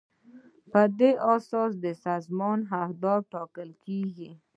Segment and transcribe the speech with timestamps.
[0.71, 4.29] په دې اساس د سازمان اهداف ټاکل کیږي.